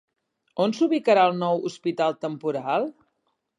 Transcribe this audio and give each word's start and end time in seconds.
On 0.63 0.73
s'ubicarà 0.77 1.27
el 1.33 1.37
nou 1.43 1.63
hospital 1.69 2.19
temporal? 2.25 2.91